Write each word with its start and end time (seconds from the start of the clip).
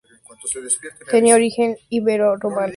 Tenía 1.11 1.35
origen 1.35 1.77
ibero-romano. 1.91 2.69